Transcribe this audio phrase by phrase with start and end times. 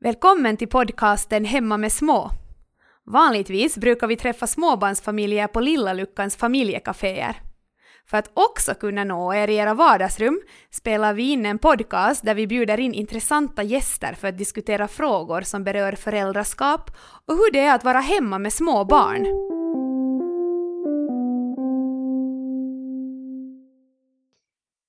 [0.00, 2.30] Välkommen till podcasten Hemma med små.
[3.04, 7.36] Vanligtvis brukar vi träffa småbarnsfamiljer på Lilla Luckans familjekaféer.
[8.06, 12.34] För att också kunna nå er i era vardagsrum spelar vi in en podcast där
[12.34, 16.90] vi bjuder in intressanta gäster för att diskutera frågor som berör föräldraskap
[17.26, 19.26] och hur det är att vara hemma med små barn.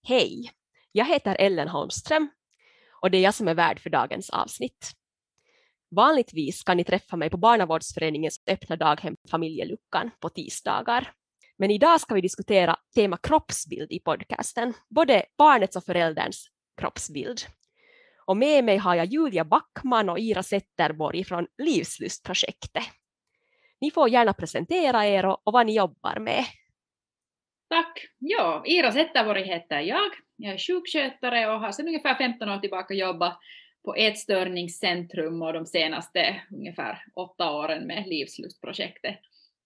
[0.07, 0.51] Hej!
[0.91, 2.29] Jag heter Ellen Holmström
[3.01, 4.98] och det är jag som är värd för dagens avsnitt.
[5.91, 11.11] Vanligtvis kan ni träffa mig på Barnavårdsföreningens öppna daghem Familjeluckan på tisdagar.
[11.57, 16.47] Men idag ska vi diskutera tema kroppsbild i podcasten, både barnets och förälderns
[16.81, 17.39] kroppsbild.
[18.25, 22.83] Och med mig har jag Julia Backman och Ira Zetterborg från Livslustprojektet.
[23.81, 26.45] Ni får gärna presentera er och, vad ni jobbar med.
[27.69, 28.07] Tack!
[28.17, 30.11] Ja, Ira Zetterborg heter jag.
[30.35, 33.39] Jag är sjukskötare och har sedan ungefär 15 år tillbaka jobbat
[33.89, 39.19] på Ätstörningscentrum och de senaste ungefär åtta åren med Livslustprojektet.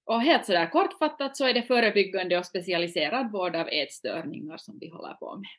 [0.05, 4.89] Och helt sådär kortfattat så är det förebyggande och specialiserad vård av ätstörningar som vi
[4.89, 5.49] håller på med.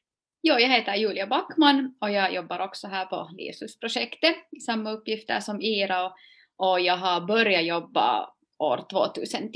[0.43, 5.41] Jo, jag heter Julia Backman och jag jobbar också här på Livslustprojektet i samma uppgifter
[5.41, 6.13] som Ira och,
[6.57, 9.51] och jag har börjat jobba år 2010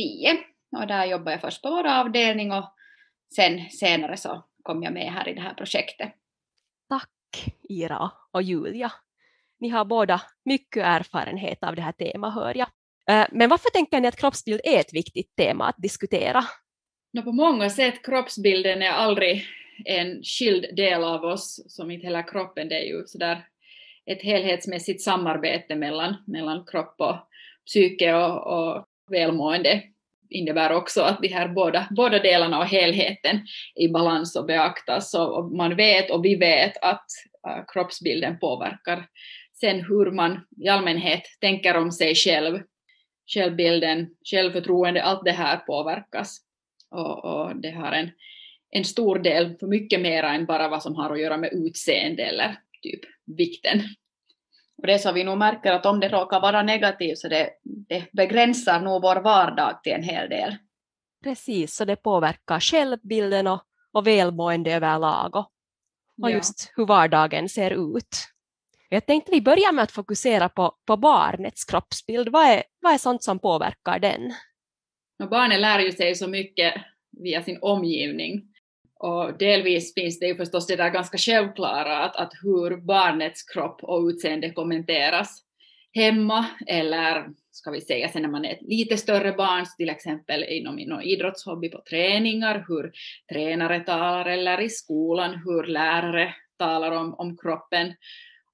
[0.77, 2.65] och där jobbar jag först på vår avdelning och
[3.35, 6.13] sen senare så kom jag med här i det här projektet.
[6.89, 7.18] Tack
[7.69, 8.93] Ira och Julia.
[9.61, 12.69] Ni har båda mycket erfarenhet av det här temat hör jag.
[13.11, 16.45] Eh, men varför tänker ni att kroppsbild är ett viktigt tema att diskutera?
[17.13, 19.47] No, på många sätt, kroppsbilden är aldrig
[19.85, 23.47] en skild del av oss, som inte hela kroppen, det är ju sådär
[24.07, 27.17] ett helhetsmässigt samarbete mellan, mellan kropp och
[27.67, 29.83] psyke och, och välmående
[30.31, 33.41] innebär också att de här båda, båda delarna och helheten
[33.75, 35.15] i balans och beaktas.
[35.15, 37.07] Och, man vet och vi vet att
[37.49, 39.07] uh, kroppsbilden påverkar
[39.61, 42.63] sen hur man i allmänhet tänker om sig själv,
[43.35, 46.39] självbilden, självförtroende, allt det här påverkas.
[46.91, 48.11] Och, och det har en,
[48.71, 52.23] en stor del, för mycket mer än bara vad som har att göra med utseende
[52.23, 53.01] eller typ
[53.37, 53.83] vikten.
[54.79, 58.13] Och det så vi nog märker att om det råkar vara negativt så det, det
[58.13, 60.57] begränsar nog vår vardag till en hel del.
[61.25, 63.63] Precis, så det påverkar självbilden och,
[63.93, 65.51] och välmående överlag och,
[66.23, 66.35] och ja.
[66.35, 68.17] just hur vardagen ser ut.
[68.89, 72.29] Jag tänkte vi börjar med att fokusera på, på barnets kroppsbild.
[72.29, 74.35] Vad är, vad är sånt som påverkar den?
[75.23, 76.75] Och barnen lär ju sig så mycket
[77.11, 78.43] via sin omgivning.
[78.99, 83.81] Och delvis finns det ju förstås det där ganska självklara att, att hur barnets kropp
[83.83, 85.45] och utseende kommenteras
[85.93, 90.45] hemma eller ska vi säga sen när man är ett lite större barn, till exempel
[90.45, 92.93] inom, inom idrottshobby på träningar, hur
[93.33, 97.95] tränare talar eller i skolan hur lärare talar om, om kroppen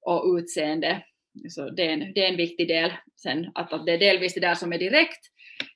[0.00, 1.03] och utseende.
[1.49, 2.93] Så det är, en, det är en viktig del.
[3.16, 5.34] Sen att, att det är delvis det där som är direkt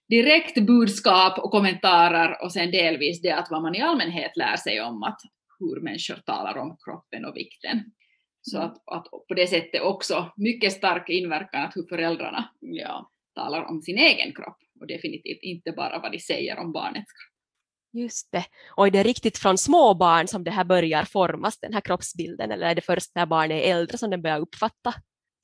[0.08, 4.80] direkt budskap och kommentarer och sen delvis det att vad man i allmänhet lär sig
[4.80, 5.20] om att
[5.58, 7.84] hur människor talar om kroppen och vikten.
[8.42, 8.68] Så mm.
[8.68, 13.82] att, att på det sättet också mycket stark inverkan att hur föräldrarna ja, talar om
[13.82, 17.34] sin egen kropp och definitivt inte bara vad de säger om barnets kropp.
[17.92, 18.44] Just det.
[18.76, 22.50] Och är det riktigt från små barn som det här börjar formas, den här kroppsbilden,
[22.50, 24.94] eller är det först när barnet är äldre som den börjar uppfatta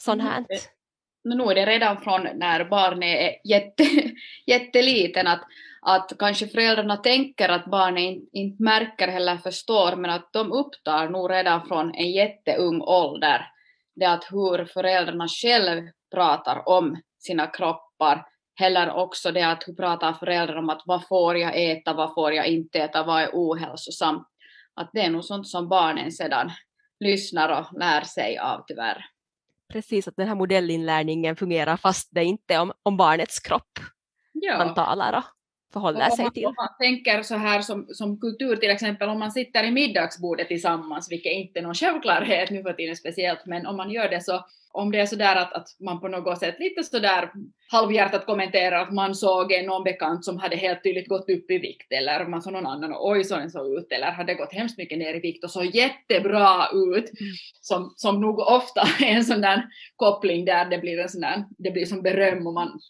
[0.02, 0.44] sånt mm,
[1.24, 3.84] men nu är det redan från när barnet är jätte,
[4.46, 5.42] jätteliten att,
[5.82, 11.08] att kanske föräldrarna tänker att barnet inte, inte märker eller förstår men att de upptar
[11.08, 13.46] nog redan från en jätteung ålder
[13.94, 15.82] det att hur föräldrarna själv
[16.14, 18.26] pratar om sina kroppar
[18.60, 22.32] eller också det att hur pratar föräldrar om att vad får jag äta, vad får
[22.32, 24.28] jag inte äta, vad är ohälsosamt.
[24.74, 26.50] Att det är nog sånt som barnen sedan
[27.00, 29.04] lyssnar och lär sig av tyvärr
[29.72, 33.78] precis att den här modellinlärningen fungerar fast det är inte om, om barnets kropp
[34.32, 34.58] ja.
[34.58, 35.12] man talar
[35.74, 36.46] förhåller sig till.
[36.46, 40.48] Om man tänker så här som, som kultur till exempel om man sitter i middagsbordet
[40.48, 44.20] tillsammans, vilket inte är någon självklarhet nu för tiden speciellt, men om man gör det
[44.20, 47.30] så om det är så där att, att man på något sätt lite så där
[47.72, 51.92] halvhjärtat kommenterar att man såg någon bekant som hade helt tydligt gått upp i vikt
[51.92, 54.78] eller man såg någon annan och oj så den såg ut eller hade gått hemskt
[54.78, 57.32] mycket ner i vikt och såg jättebra ut mm.
[57.60, 59.62] som, som nog ofta är en sån där
[59.96, 62.80] koppling där det blir en sån där, det blir som beröm och man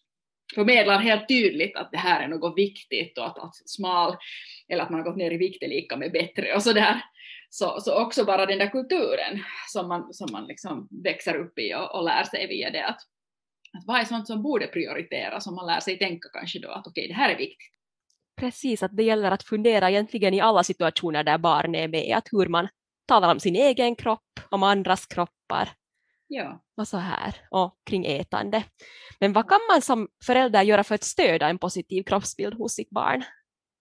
[0.54, 4.16] förmedlar helt tydligt att det här är något viktigt och att, att smal
[4.68, 7.00] eller att man har gått ner i vikt är lika med bättre och så där.
[7.50, 11.74] Så, så också bara den där kulturen som man, som man liksom växer upp i
[11.74, 12.98] och, och lär sig via det att,
[13.78, 16.86] att vad är sånt som borde prioriteras om man lär sig tänka kanske då att
[16.86, 17.70] okej okay, det här är viktigt.
[18.36, 22.28] Precis, att det gäller att fundera egentligen i alla situationer där barn är med, att
[22.32, 22.68] hur man
[23.06, 25.68] talar om sin egen kropp, om andras kroppar.
[26.34, 26.62] Ja.
[26.76, 28.64] och så här och kring ätande.
[29.20, 32.90] Men vad kan man som förälder göra för att stödja en positiv kroppsbild hos sitt
[32.90, 33.24] barn?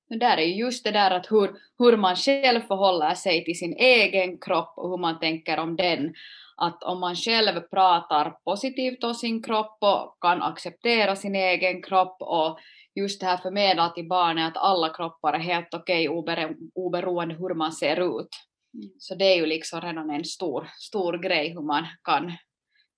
[0.10, 3.58] Men där är ju just det där att hur, hur man själv förhåller sig till
[3.58, 6.14] sin egen kropp och hur man tänker om den.
[6.58, 12.18] Att om man själv pratar positivt om sin kropp och kan acceptera sin egen kropp
[12.20, 12.60] och
[12.96, 17.54] just det här förmedla till barnet att alla kroppar är helt okej okay, oberoende hur
[17.56, 18.30] man ser ut.
[18.74, 18.90] Mm.
[18.98, 22.32] Så det är ju liksom redan en stor, stor grej hur man kan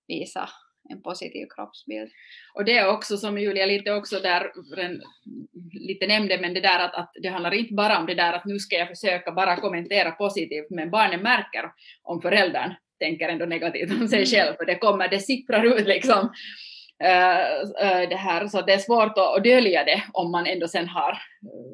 [0.07, 0.49] visa
[0.89, 2.09] en positiv kroppsbild.
[2.53, 4.51] Och det är också som Julia lite också där
[5.87, 8.45] lite nämnde, men det där att, att det handlar inte bara om det där att
[8.45, 11.71] nu ska jag försöka bara kommentera positivt, men barnen märker
[12.03, 14.25] om föräldern tänker ändå negativt om sig mm.
[14.25, 16.31] själv, för det kommer, det sipprar ut liksom
[18.09, 21.17] det här, så det är svårt att, dölja det om man ändå sen har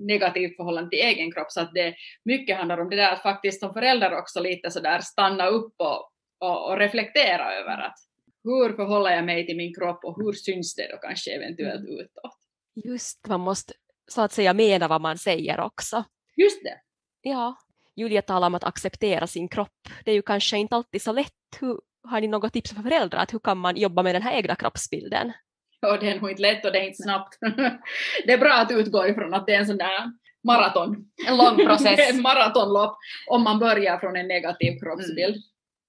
[0.01, 1.95] negativt förhållande till egen kropp, så att det
[2.25, 6.11] mycket handlar om det där att faktiskt som förälder också lite sådär stanna upp och,
[6.39, 7.97] och, och reflektera över att
[8.43, 11.99] hur förhåller jag mig till min kropp och hur syns det då kanske eventuellt mm.
[11.99, 12.37] utåt?
[12.85, 13.73] Just man måste
[14.07, 16.03] så att säga mena vad man säger också.
[16.35, 16.81] Just det.
[17.21, 17.55] Ja,
[17.95, 19.89] Julia talar om att acceptera sin kropp.
[20.05, 21.33] Det är ju kanske inte alltid så lätt.
[21.59, 23.19] Hur, har ni något tips för föräldrar?
[23.19, 25.31] Att hur kan man jobba med den här egna kroppsbilden?
[25.79, 27.37] Ja, det är nog inte lätt och det är inte snabbt.
[28.25, 30.11] det är bra att utgå ifrån att det är en sån där
[30.43, 31.05] maraton.
[31.27, 32.13] En lång process.
[32.13, 35.35] en maratonlopp om man börjar från en negativ kroppsbild.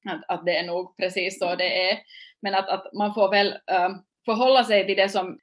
[0.04, 0.18] Mm.
[0.18, 1.98] Att, att det är nog precis så det är.
[2.42, 3.90] Men att, att man får väl äh,
[4.24, 5.38] förhålla sig till det som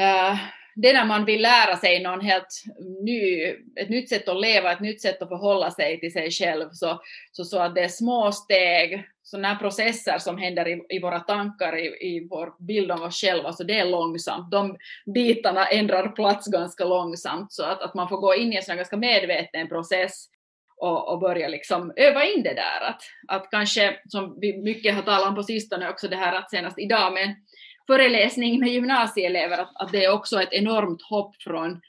[0.00, 0.38] äh,
[0.76, 2.62] det när man vill lära sig någon helt
[3.02, 3.44] ny,
[3.80, 7.00] ett nytt sätt att leva, ett nytt sätt att förhålla sig till sig själv, så,
[7.32, 11.20] så, så att det är små steg, sådana här processer som händer i, i våra
[11.20, 14.50] tankar, i, i vår bild av oss själva, så det är långsamt.
[14.50, 14.76] De
[15.14, 18.76] bitarna ändrar plats ganska långsamt, så att, att man får gå in i en sån
[18.76, 20.28] ganska medveten process
[20.76, 22.80] och, och börja liksom öva in det där.
[22.88, 26.50] Att, att kanske, som vi mycket har talat om på sistone också, det här att
[26.50, 27.34] senast idag med
[27.86, 31.80] föreläsning med gymnasieelever, att, att det är också ett enormt hopp från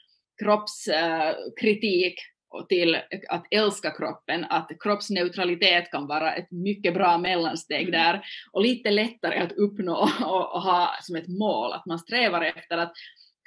[0.42, 2.96] kroppskritik uh, till
[3.28, 7.92] att älska kroppen, att kroppsneutralitet kan vara ett mycket bra mellansteg mm.
[7.92, 8.22] där
[8.52, 12.78] och lite lättare att uppnå och, och, ha som ett mål, att man strävar efter
[12.78, 12.92] att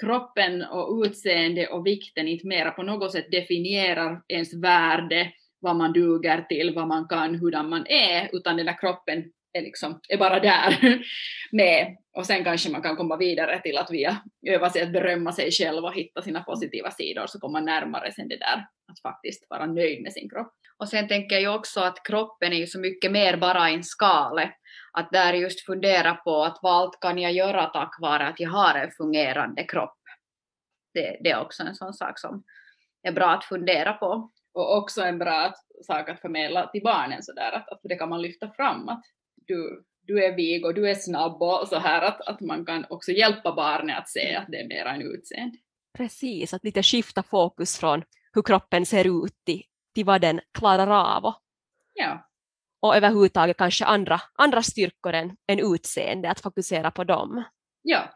[0.01, 5.93] kroppen och utseende och vikten inte mera på något sätt definierar ens värde, vad man
[5.93, 9.23] duger till, vad man kan, hurdan man är, utan den där kroppen
[9.53, 10.77] är, liksom, är bara där
[11.51, 11.97] med.
[12.17, 14.17] Och sen kanske man kan komma vidare till att via
[14.47, 18.11] öva sig att berömma sig själv och hitta sina positiva sidor så kommer man närmare
[18.11, 20.53] sen det där att faktiskt vara nöjd med sin kropp.
[20.77, 23.83] Och sen tänker jag ju också att kroppen är ju så mycket mer bara en
[23.83, 24.53] skala.
[24.93, 28.49] Att där just fundera på att vad allt kan jag göra tack vare att jag
[28.49, 29.97] har en fungerande kropp.
[30.93, 32.43] Det, det är också en sån sak som
[33.03, 34.31] är bra att fundera på.
[34.53, 35.53] Och också en bra
[35.87, 39.03] sak att förmedla till barnen sådär att, att det kan man lyfta fram att
[39.49, 42.85] du, du är vig och du är snabb och så här att, att man kan
[42.89, 45.57] också hjälpa barnet att se att det är mer en utseende.
[45.97, 48.03] Precis, att lite skifta fokus från
[48.33, 49.63] hur kroppen ser ut till,
[49.95, 51.33] till vad den klarar av.
[51.93, 52.29] Ja.
[52.81, 57.43] Och överhuvudtaget kanske andra, andra styrkor än, än utseende, att fokusera på dem.
[57.81, 58.13] Ja,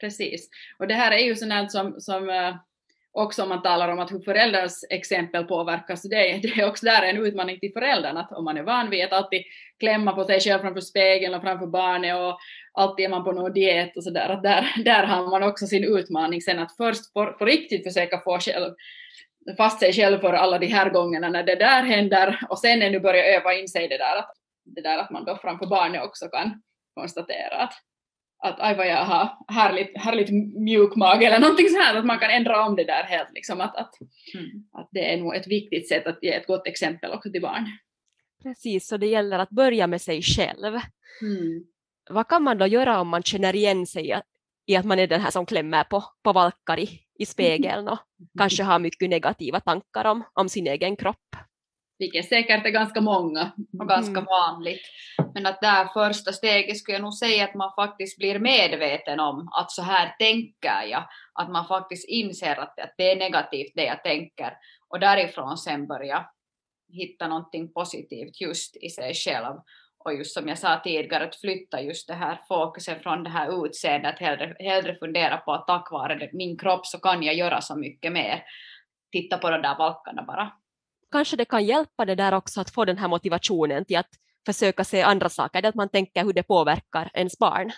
[0.00, 0.48] precis.
[0.78, 2.56] Och det här är ju sånt som, som uh,
[3.14, 7.02] också om man talar om att hur föräldrars exempel påverkas, det, det är också där
[7.02, 9.42] en utmaning till föräldrarna, att om man är van vid att alltid
[9.78, 12.38] klämma på sig själv framför spegeln och framför barnet och
[12.72, 15.84] alltid är man på någon diet och sådär, att där, där har man också sin
[15.84, 18.74] utmaning sen att först på, på riktigt försöka få själv,
[19.56, 23.00] fast sig själv för alla de här gångerna när det där händer och sen ännu
[23.00, 24.30] börja öva in sig det där att,
[24.64, 26.62] det där att man då framför barnet också kan
[26.94, 27.74] konstatera att
[28.44, 30.30] att aj vad jag har härligt, härligt
[30.64, 33.76] mjuk mage eller någonting här, att man kan ändra om det där helt liksom, att,
[33.76, 33.94] att,
[34.34, 34.50] mm.
[34.72, 37.66] att det är nog ett viktigt sätt att ge ett gott exempel också till barn.
[38.42, 40.74] Precis, så det gäller att börja med sig själv.
[41.22, 41.64] Mm.
[42.10, 44.20] Vad kan man då göra om man känner igen sig
[44.66, 47.98] i att man är den här som klämmer på, på valkar i, i spegeln och
[48.38, 51.36] kanske har mycket negativa tankar om, om sin egen kropp?
[51.98, 54.24] Vilket säkert är ganska många och ganska mm.
[54.24, 54.82] vanligt.
[55.34, 59.48] Men att där första steget skulle jag nog säga att man faktiskt blir medveten om
[59.52, 63.84] att så här tänker jag, att man faktiskt inser att, att det är negativt det
[63.84, 64.52] jag tänker
[64.88, 66.26] och därifrån sen börja
[66.92, 69.56] hitta någonting positivt just i sig själv.
[69.98, 73.66] Och just som jag sa tidigare, att flytta just det här fokusen från det här
[73.66, 77.76] utseendet, hellre, hellre fundera på att tack vare min kropp så kan jag göra så
[77.76, 78.42] mycket mer.
[79.12, 80.52] Titta på de där valkarna bara
[81.14, 84.12] kanske det kan hjälpa det där också att få den här motivationen till att
[84.46, 87.72] försöka se andra saker, det att man tänker hur det påverkar ens barn.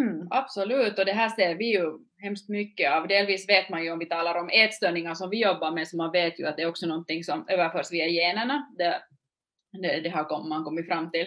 [0.00, 1.84] Mm, absolut, och det här ser vi ju
[2.22, 3.08] hemskt mycket av.
[3.08, 6.12] Delvis vet man ju om vi talar om ätstörningar som vi jobbar med, så man
[6.12, 8.66] vet ju att det är också någonting som överförs via generna.
[8.78, 9.02] Det,
[9.82, 11.26] det, det har man kommit fram till.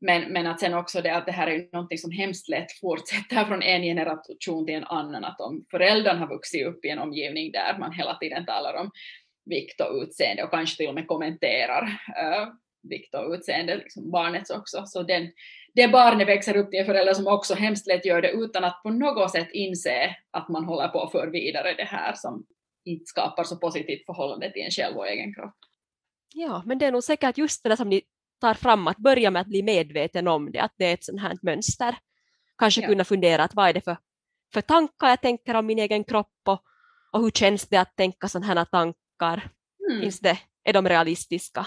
[0.00, 2.72] Men, men att sen också det att det här är ju någonting som hemskt lätt
[2.80, 6.98] fortsätter från en generation till en annan, att om föräldern har vuxit upp i en
[6.98, 8.90] omgivning där man hela tiden talar om
[9.44, 12.48] vikt och utseende och kanske till och med kommenterar uh,
[12.82, 15.32] vikt och utseende, liksom barnets också, så den,
[15.74, 18.82] det barnet växer upp till en förälder som också hemskt lätt gör det utan att
[18.82, 22.46] på något sätt inse att man håller på att föra vidare det här som
[22.84, 25.54] inte skapar så positivt förhållande till en själv och egen kropp.
[26.34, 28.02] Ja, men det är nog säkert just det där som ni
[28.40, 31.20] tar fram, att börja med att bli medveten om det, att det är ett sånt
[31.20, 31.96] här mönster.
[32.58, 32.88] Kanske ja.
[32.88, 33.96] kunna fundera att vad är det för,
[34.54, 36.62] för tankar jag tänker om min egen kropp och,
[37.12, 39.01] och hur känns det att tänka sådana här tankar?
[39.90, 40.02] Mm.
[40.02, 41.66] Finns det, är de realistiska?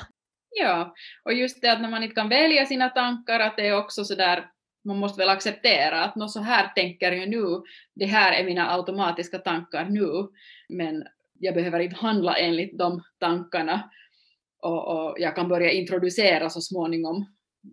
[0.50, 3.78] Ja, och just det att när man inte kan välja sina tankar, att det är
[3.78, 4.50] också så där
[4.86, 7.62] man måste väl acceptera att nå så här tänker jag nu,
[7.96, 10.28] det här är mina automatiska tankar nu,
[10.70, 11.04] men
[11.40, 13.90] jag behöver inte handla enligt de tankarna
[14.62, 17.26] och, och jag kan börja introducera så småningom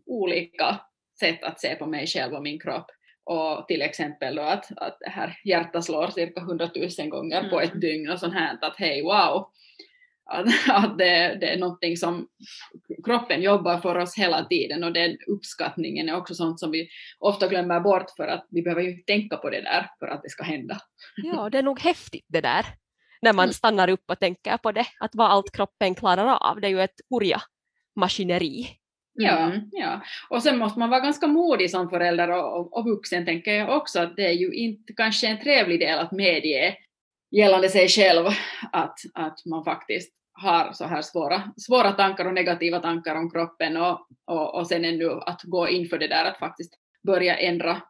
[0.07, 0.81] olika
[1.21, 2.87] sätt att se på mig själv och min kropp.
[3.25, 7.51] Och till exempel då att, att det här hjärtat slår cirka 100 000 gånger mm.
[7.51, 7.81] på ett mm.
[7.81, 9.51] dygn och sånt här, att hej wow,
[10.25, 12.29] att, att det, det, är någonting som
[13.05, 16.89] kroppen jobbar för oss hela tiden och den uppskattningen är också sånt som vi
[17.19, 20.31] ofta glömmer bort för att vi behöver ju tänka på det där för att det
[20.31, 20.79] ska hända.
[21.17, 22.67] Ja, det är nog häftigt det där
[23.23, 23.53] när man mm.
[23.53, 26.83] stannar upp och tänker på det, att vad allt kroppen klarar av, det är ju
[26.83, 27.43] ett hurja
[27.97, 28.69] maskineri.
[29.15, 29.69] Ja, mm.
[29.73, 33.53] ja, och sen måste man vara ganska modig som förälder och, och, och vuxen tänker
[33.53, 36.77] jag också att det är ju inte kanske en trevlig del att medge
[37.31, 38.27] gällande sig själv
[38.73, 43.77] att, att man faktiskt har så här svåra, svåra tankar och negativa tankar om kroppen
[43.77, 46.75] och, och, och sen ännu att gå in för det där att faktiskt
[47.07, 47.83] börja ändra,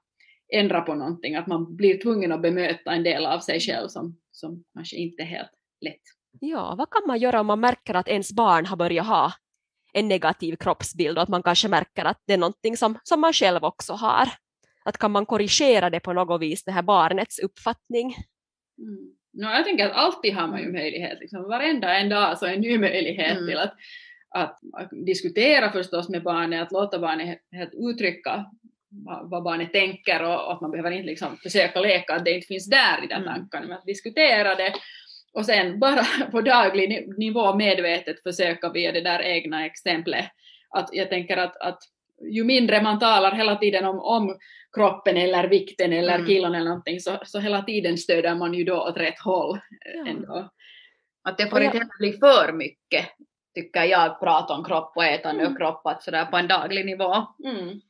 [0.54, 4.16] ändra på någonting, att man blir tvungen att bemöta en del av sig själv som,
[4.30, 5.50] som kanske inte är helt
[5.80, 6.02] lätt.
[6.40, 9.32] Ja, vad kan man göra om man märker att ens barn har börjat ha
[9.92, 13.32] en negativ kroppsbild och att man kanske märker att det är någonting som, som man
[13.32, 14.28] själv också har?
[14.84, 18.16] Att kan man korrigera det på något vis, det här barnets uppfattning?
[18.78, 19.14] Mm.
[19.34, 22.52] No, jag tänker att alltid har man ju möjlighet, liksom, varenda en dag så är
[22.52, 23.46] en ny möjlighet mm.
[23.46, 23.74] till att,
[24.30, 24.58] att,
[25.06, 28.46] diskutera förstås med barnet, att låta barnet helt uttrycka
[29.24, 32.46] vad, barnet tänker och, och, att man behöver inte liksom försöka leka att det inte
[32.46, 33.34] finns där i den mm.
[33.34, 34.72] tanken, men att diskutera det
[35.32, 40.24] och sen bara på daglig nivå medvetet försöka via det där egna exemplet.
[40.70, 41.78] Att jag tänker att, att
[42.30, 44.38] ju mindre man talar hela tiden om, om
[44.76, 46.26] kroppen eller vikten eller mm.
[46.26, 49.58] kilon eller någonting så, så hela tiden stöder man ju då åt rätt håll.
[49.94, 50.10] Ja.
[50.10, 50.50] Ändå.
[51.24, 53.06] Att det får inte bli för mycket,
[53.54, 55.52] tycker jag, prata om kropp och ätande mm.
[55.52, 57.26] och kropp att sådär på en daglig nivå.
[57.44, 57.80] Mm.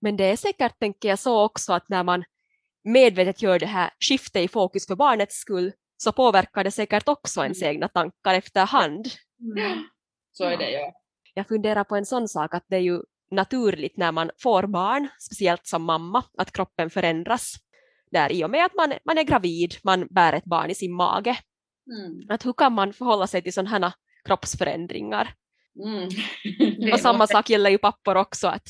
[0.00, 2.24] Men det är säkert, tänker jag, så också att när man
[2.84, 5.72] medvetet gör det här skiftet i fokus för barnets skull
[6.02, 7.74] så påverkar det säkert också ens mm.
[7.74, 9.06] egna tankar efterhand.
[9.56, 9.84] Mm.
[10.32, 10.92] Så är det ja.
[11.34, 15.08] Jag funderar på en sån sak att det är ju naturligt när man får barn,
[15.18, 17.54] speciellt som mamma, att kroppen förändras.
[18.10, 20.92] Där I och med att man, man är gravid, man bär ett barn i sin
[20.92, 21.38] mage.
[21.86, 22.30] Mm.
[22.30, 23.92] Att hur kan man förhålla sig till sådana
[24.24, 25.34] kroppsförändringar?
[25.84, 26.92] Mm.
[26.92, 28.68] och samma sak gäller ju pappor också, att,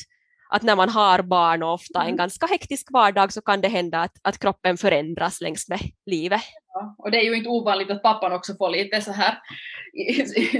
[0.52, 2.10] att när man har barn och ofta mm.
[2.10, 6.40] en ganska hektisk vardag så kan det hända att, att kroppen förändras längs med livet.
[6.74, 9.38] Ja, och det är ju inte ovanligt att pappan också får lite så här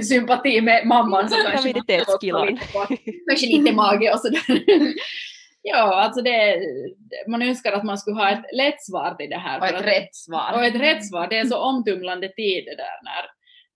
[0.03, 1.29] sympati med mamman.
[1.29, 2.05] Så kanske, lite
[3.27, 4.63] kanske lite mage och sådär.
[5.65, 6.59] Ja, alltså det,
[7.27, 9.59] man önskar att man skulle ha ett lätt svar till det här.
[9.59, 10.53] Och ett att, rätt svar.
[10.53, 11.27] Och ett rätt svar.
[11.27, 13.25] Det är så omtumlande tid det där när,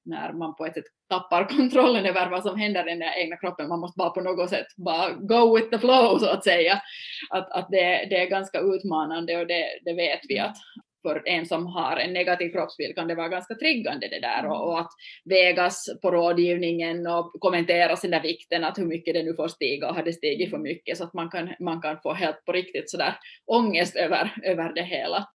[0.07, 3.67] när man på ett sätt tappar kontrollen över vad som händer i den egna kroppen.
[3.67, 6.81] Man måste bara på något sätt bara go with the flow så att säga.
[7.29, 10.57] Att, att det, det är ganska utmanande och det, det vet vi att,
[11.01, 14.67] för en som har en negativ kroppsbild kan det vara ganska triggande det där och,
[14.67, 14.91] och att
[15.25, 19.89] vägas på rådgivningen och kommentera den där vikten att hur mycket det nu får stiga
[19.89, 22.51] och har det stigit för mycket så att man kan, man kan få helt på
[22.51, 25.27] riktigt sådär ångest över, över det hela.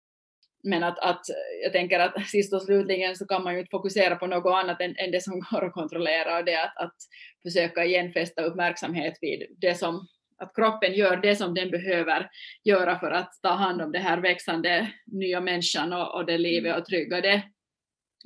[0.63, 1.21] Men att, att
[1.63, 4.81] jag tänker att sist och slutligen så kan man ju inte fokusera på något annat
[4.81, 6.95] än, än det som går att kontrollera och det att, att
[7.43, 10.09] försöka igen fästa uppmärksamhet vid det som
[10.43, 12.31] att kroppen gör det som den behöver
[12.65, 16.79] göra för att ta hand om det här växande nya människan och, och det livet
[16.79, 17.43] och trygga det.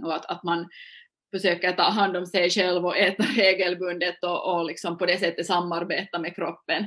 [0.04, 0.68] Och att, att man
[1.34, 5.46] försöker ta hand om sig själv och äta regelbundet och, och liksom på det sättet
[5.46, 6.86] samarbeta med kroppen.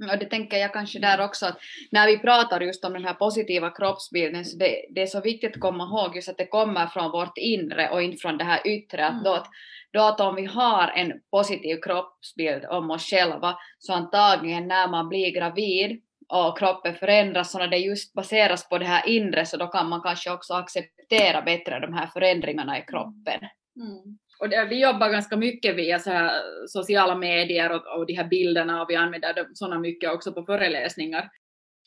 [0.00, 1.58] Och det tänker jag kanske där också att
[1.90, 5.54] när vi pratar just om den här positiva kroppsbilden så det, det är så viktigt
[5.54, 8.66] att komma ihåg just att det kommer från vårt inre och inte från det här
[8.66, 9.02] yttre.
[9.02, 9.16] Mm.
[9.16, 9.46] Att då, att,
[9.92, 15.08] då att om vi har en positiv kroppsbild om oss själva så antagligen när man
[15.08, 19.56] blir gravid och kroppen förändras så när det just baseras på det här inre så
[19.56, 23.40] då kan man kanske också acceptera bättre de här förändringarna i kroppen.
[23.76, 24.18] Mm.
[24.40, 26.32] Och det, vi jobbar ganska mycket via så här
[26.66, 31.30] sociala medier och, och de här bilderna och vi använder sådana mycket också på föreläsningar.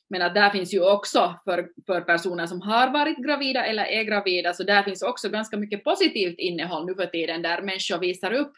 [0.10, 4.04] Men att där finns ju också för, för personer som har varit gravida eller är
[4.04, 8.34] gravida, så där finns också ganska mycket positivt innehåll nu för tiden där människor visar
[8.34, 8.54] upp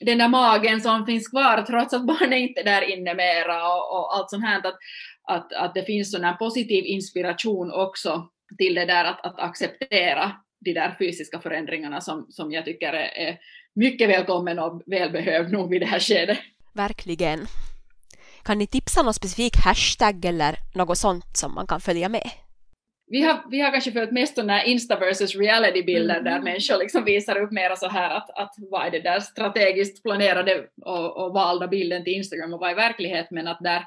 [0.00, 3.98] den där magen som finns kvar trots att barnet inte är där inne mera och,
[3.98, 4.58] och allt sånt här.
[4.58, 4.78] Att,
[5.22, 10.32] att, att det finns sån här positiv inspiration också till det där att, att acceptera
[10.60, 13.38] de där fysiska förändringarna som, som jag tycker är, är
[13.74, 16.38] mycket välkommen och välbehövd nog vid det här skedet.
[16.74, 17.46] Verkligen.
[18.44, 22.30] Kan ni tipsa någon specifik hashtag eller något sånt som man kan följa med?
[23.10, 26.24] Vi har, vi har kanske följt mest sådana Insta versus reality-bilder mm.
[26.24, 30.02] där människor liksom visar upp mera så här att, att vad är det där strategiskt
[30.02, 33.84] planerade och, och valda bilden till Instagram och vad är verklighet men att där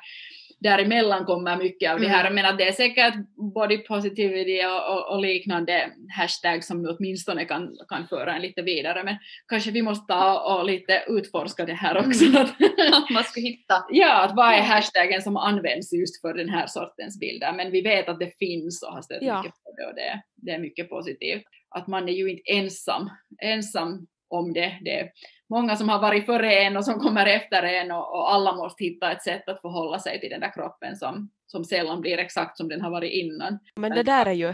[0.62, 2.10] däremellan kommer mycket av mm.
[2.10, 2.32] det här.
[2.32, 3.16] Men att det är säkert
[3.56, 9.04] body positivity och, och, och, liknande hashtags som åtminstone kan, kan föra en lite vidare.
[9.04, 12.26] Men kanske vi måste ta och lite utforska det här också.
[12.26, 12.42] Mm.
[12.94, 13.86] att man ska hitta.
[13.90, 17.54] Ja, att vad är hashtaggen som används just för den här sortens bilder.
[17.54, 19.42] Men vi vet att det finns och har stött ja.
[19.42, 21.44] mycket på det och det, det är mycket positivt.
[21.76, 23.10] Att man är ju inte ensam,
[23.44, 24.80] ensam om det.
[24.82, 25.12] det är
[25.50, 28.84] många som har varit före en och som kommer efter en och, och, alla måste
[28.84, 32.58] hitta ett sätt att förhålla sig till den där kroppen som, som sällan blir exakt
[32.58, 33.60] som den har varit innan.
[33.76, 34.54] Men det där är ju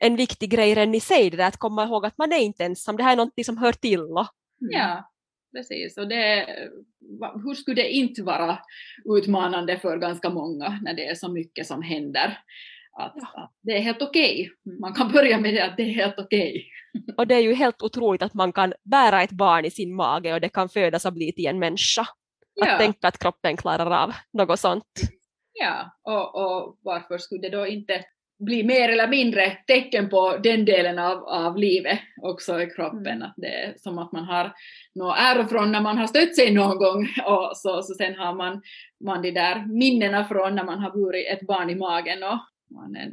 [0.00, 2.64] en viktig grej redan i sig, det där att komma ihåg att man är inte
[2.64, 4.00] ensam, det här är någonting som hör till.
[4.00, 4.26] Mm.
[4.58, 5.10] Ja,
[5.56, 5.98] precis.
[5.98, 6.46] Och det,
[7.44, 8.58] hur skulle det inte vara
[9.04, 12.38] utmanande för ganska många när det är så mycket som händer?
[12.92, 13.42] Att, ja.
[13.42, 14.50] att det är helt okej.
[14.64, 14.78] Okay.
[14.80, 16.48] Man kan börja med det att det är helt okej.
[16.48, 17.14] Okay.
[17.16, 20.34] Och det är ju helt otroligt att man kan bära ett barn i sin mage
[20.34, 22.06] och det kan födas och bli till en människa.
[22.54, 22.72] Ja.
[22.72, 24.84] Att tänka att kroppen klarar av något sånt.
[25.52, 28.04] Ja, och, och varför skulle det då inte
[28.44, 33.06] bli mer eller mindre tecken på den delen av, av livet också i kroppen.
[33.06, 33.22] Mm.
[33.22, 34.52] Att det är som att man har
[34.94, 38.34] några ärr från när man har stött sig någon gång och så, så sen har
[38.34, 38.62] man,
[39.04, 42.38] man de där minnena från när man har burit ett barn i magen och,
[42.72, 43.12] mannen.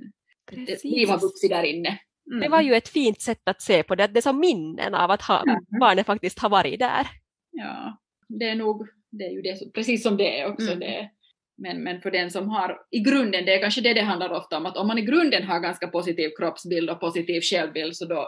[1.07, 1.99] Har vuxit där inne.
[2.31, 2.41] Mm.
[2.41, 5.11] Det var ju ett fint sätt att se på det, det är som minnen av
[5.11, 5.65] att ha, mm.
[5.79, 7.07] barnet faktiskt har varit där.
[7.51, 10.71] Ja, det är nog, det är ju det, precis som det är också.
[10.71, 10.79] Mm.
[10.79, 11.09] Det,
[11.57, 14.57] men, men för den som har, i grunden, det är kanske det det handlar ofta
[14.57, 18.27] om, att om man i grunden har ganska positiv kroppsbild och positiv självbild så då,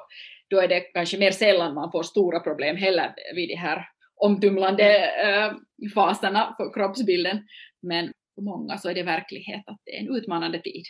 [0.49, 5.11] då är det kanske mer sällan man får stora problem heller vid de här omtumlande
[5.25, 5.51] äh,
[5.93, 7.47] faserna för kroppsbilden.
[7.81, 10.83] Men för många så är det verklighet att det är en utmanande tid.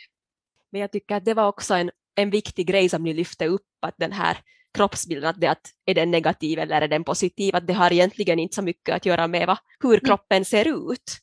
[0.72, 3.66] Men jag tycker att det var också en, en viktig grej som ni lyfte upp,
[3.80, 4.36] att den här
[4.74, 8.38] kroppsbilden, att det att är den negativ eller är den positiv, att det har egentligen
[8.38, 11.18] inte så mycket att göra med vad, hur kroppen ser ut,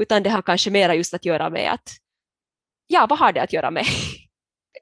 [0.00, 1.90] utan det har kanske mera just att göra med att,
[2.86, 3.84] ja, vad har det att göra med?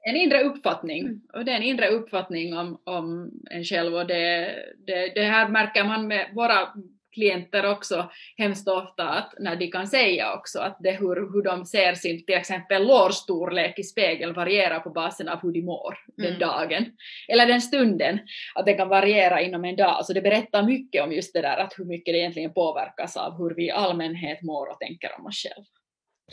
[0.01, 1.21] En inre uppfattning, mm.
[1.33, 4.55] och det är en inre uppfattning om, om en själv och det,
[4.87, 6.73] det, det här märker man med våra
[7.11, 11.65] klienter också hemskt ofta att när de kan säga också att det hur, hur de
[11.65, 16.31] ser sin till exempel lårstorlek i spegel varierar på basen av hur de mår mm.
[16.31, 16.85] den dagen
[17.27, 18.19] eller den stunden.
[18.55, 20.05] Att det kan variera inom en dag.
[20.05, 23.37] Så det berättar mycket om just det där att hur mycket det egentligen påverkas av
[23.37, 25.67] hur vi i allmänhet mår och tänker om oss själva.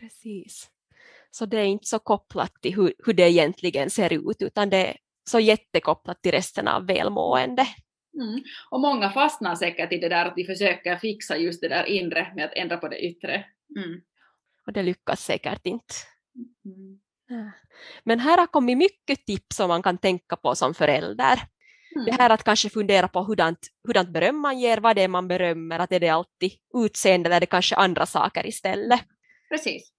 [0.01, 0.71] Precis.
[1.31, 4.87] Så det är inte så kopplat till hur, hur det egentligen ser ut utan det
[4.87, 4.97] är
[5.31, 7.67] så jättekopplat till resten av välmående.
[8.20, 8.42] Mm.
[8.70, 12.33] Och många fastnar säkert i det där att de försöker fixa just det där inre
[12.35, 13.44] med att ändra på det yttre.
[13.76, 14.00] Mm.
[14.66, 15.94] Och det lyckas säkert inte.
[16.64, 17.00] Mm.
[18.05, 21.40] Men här har kommit mycket tips som man kan tänka på som förälder.
[22.07, 25.29] Det här att kanske fundera på hurdant, hurdant beröm man ger, vad det är man
[25.29, 29.00] berömmer, att är det alltid utseende eller är det kanske andra saker istället.
[29.48, 29.92] Precis.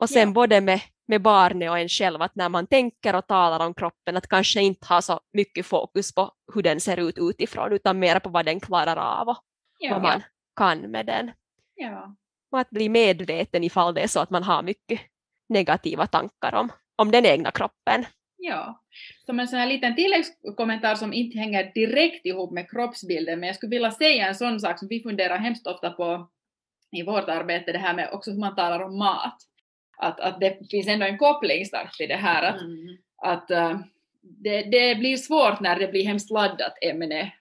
[0.00, 0.34] Och sen ja.
[0.34, 4.16] både med med barnet och en själv att när man tänker och talar om kroppen
[4.16, 8.18] att kanske inte ha så mycket fokus på hur den ser ut utifrån utan mer
[8.18, 9.38] på vad den klarar av och
[9.78, 10.22] ja, vad man
[10.56, 11.32] kan med den.
[11.74, 12.16] Ja.
[12.50, 15.00] Och att bli medveten ifall det är så att man har mycket
[15.48, 18.04] negativa tankar om, om den egna kroppen.
[18.38, 18.82] Ja,
[19.26, 23.56] som en sån här liten tilläggskommentar som inte hänger direkt ihop med kroppsbilden, men jag
[23.56, 26.30] skulle vilja säga en sån sak som vi funderar hemskt ofta på
[26.92, 29.36] i vårt arbete, det här med också hur man talar om mat
[29.96, 32.96] att, att det finns ändå en koppling starkt till det här att, mm.
[33.22, 33.80] att uh,
[34.28, 37.32] det, det, blir svårt när det blir hemskt laddat ämne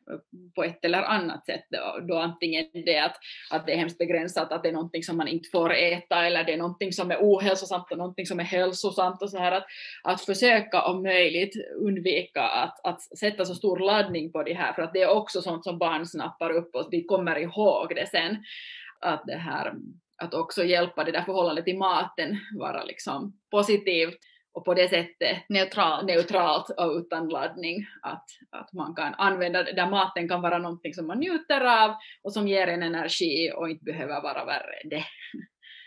[0.55, 1.65] på ett eller annat sätt.
[1.69, 3.17] Då, då antingen det att,
[3.51, 6.43] att det är hemskt begränsat, att det är någonting som man inte får äta eller
[6.43, 9.65] det är någonting som är ohälsosamt och någonting som är hälsosamt och så här att,
[10.03, 14.81] att försöka om möjligt undvika att, att sätta så stor laddning på det här för
[14.81, 18.37] att det är också sånt som barn snappar upp och de kommer ihåg det sen.
[18.99, 19.73] Att det här
[20.23, 24.17] att också hjälpa det där förhållandet till maten vara liksom positivt
[24.53, 26.05] och på det sättet Neutralt.
[26.05, 27.85] neutralt och utan laddning.
[28.01, 32.33] Att, att man kan använda, där maten kan vara någonting som man njuter av och
[32.33, 35.03] som ger en energi och inte behöver vara värre än det.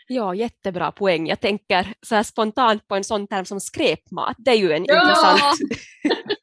[0.07, 1.27] Ja, jättebra poäng.
[1.27, 4.35] Jag tänker så spontant på en sån term som skräpmat.
[4.37, 5.01] Det är ju en Ja!
[5.01, 5.57] intressant...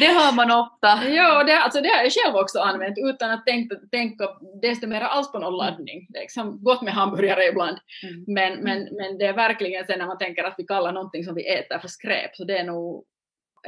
[0.00, 1.08] Det hör man ofta.
[1.08, 4.24] Ja, det, alltså det har jag själv också använt utan att tänka, tänka
[4.62, 6.06] desto mer alls på någon laddning.
[6.08, 8.24] Det är liksom gott med hamburgare ibland, Mm.
[8.26, 11.34] men, men, men det är verkligen sen när man tänker att vi kallar någonting som
[11.34, 13.04] vi äter för skräp, så det är nog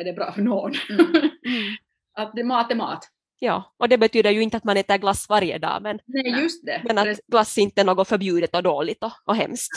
[0.01, 0.73] är det bra för någon.
[0.91, 1.07] Mm.
[1.11, 1.29] Mm.
[2.19, 3.09] att det, mat är mat.
[3.39, 6.67] Ja, och det betyder ju inte att man äter glass varje dag, men, Nej, just
[6.67, 6.81] det.
[6.85, 9.73] men att glass inte är något förbjudet och dåligt och, och hemskt.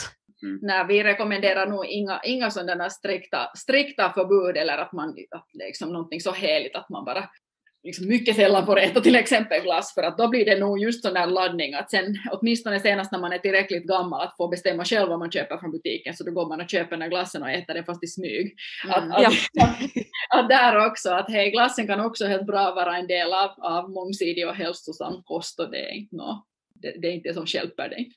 [0.62, 5.92] Nej, vi rekommenderar nog inga, inga sådana strikta, strikta förbud eller att man, att liksom
[5.92, 7.28] någonting så heligt att man bara
[7.86, 11.02] liksom mycket sällan får äta till exempel glass för att då blir det nog just
[11.02, 14.84] sån där laddning att sen åtminstone senast när man är tillräckligt gammal att få bestämma
[14.84, 17.42] själv vad man köper från butiken så då går man och köper den här glassen
[17.42, 18.54] och äter den fast i smyg.
[18.84, 19.12] Mm.
[19.12, 19.28] att, Ja.
[19.64, 19.78] att,
[20.42, 23.90] att där också att hej glassen kan också helt bra vara en del av, av
[23.90, 27.46] mångsidig och hälsosam kost och det är inte nå, det, det är inte det som
[27.46, 28.10] hjälper dig.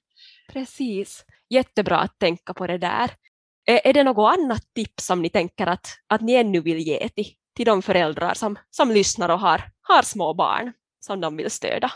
[0.53, 1.25] Precis.
[1.49, 3.11] Jättebra att tänka på det där.
[3.65, 7.25] Är, det något annat tips som ni tänker att, att ni ännu vill ge till,
[7.55, 11.91] till de föräldrar som, som lyssnar och har, har små barn som de vill stödja?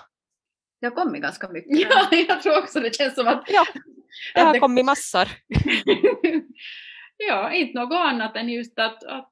[0.82, 1.80] Det har kommit ganska mycket.
[1.80, 3.66] Ja, jag tror också det känns som att Ja,
[4.34, 5.28] det att har kommit massor.
[7.28, 9.32] ja, inte något annat än just att, att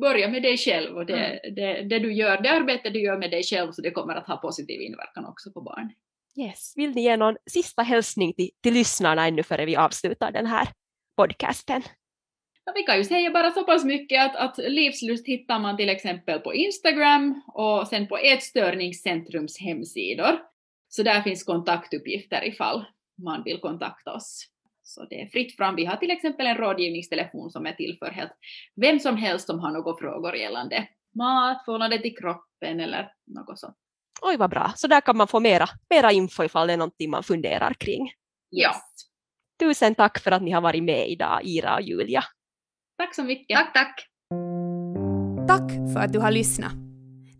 [0.00, 3.30] börja med dig själv och det, det, det du gör, det arbete du gör med
[3.30, 5.92] dig själv så det kommer att ha positiv inverkan också på barn.
[6.38, 6.72] Yes.
[6.76, 10.68] Vill ni ge någon sista hälsning till, till lyssnarna ännu före vi avslutar den här
[11.16, 11.82] podcasten?
[12.64, 15.88] Ja, vi kan ju säga bara så pass mycket att, att livslust hittar man till
[15.88, 20.38] exempel på Instagram och sen på Ätstörningscentrums hemsidor.
[20.88, 22.84] Så där finns kontaktuppgifter ifall
[23.24, 24.46] man vill kontakta oss.
[24.82, 25.76] Så det är fritt fram.
[25.76, 28.32] Vi har till exempel en rådgivningstelefon som är till för helt
[28.76, 33.76] vem som helst som har några frågor gällande mat, förhållande till kroppen eller något sånt.
[34.22, 34.72] Oj, vad bra.
[34.76, 38.12] Så där kan man få mera, mera info ifall det är någonting man funderar kring.
[38.48, 38.74] Ja.
[39.60, 42.24] Tusen tack för att ni har varit med idag, Ira och Julia.
[42.98, 43.56] Tack så mycket.
[43.56, 44.06] Tack, tack.
[45.48, 46.72] Tack för att du har lyssnat.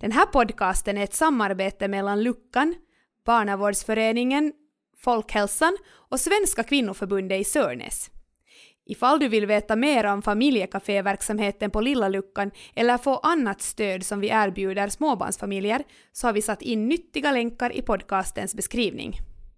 [0.00, 2.74] Den här podcasten är ett samarbete mellan Luckan,
[3.26, 4.52] Barnavårdsföreningen,
[5.04, 5.76] Folkhälsan
[6.10, 8.10] och Svenska kvinnoförbundet i Sörnäs.
[8.90, 14.20] Ifall du vill veta mer om familjekaféverksamheten på Lilla Luckan eller få annat stöd som
[14.20, 19.20] vi erbjuder småbarnsfamiljer så har vi satt in nyttiga länkar i podcastens beskrivning.